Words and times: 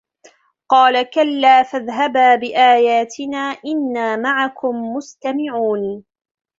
قَالَ 0.69 1.09
كَلَّا 1.09 1.63
فَاذْهَبَا 1.63 2.35
بِآيَاتِنَا 2.35 3.57
إِنَّا 3.65 4.15
مَعَكُمْ 4.15 4.75
مُسْتَمِعُونَ 4.93 6.03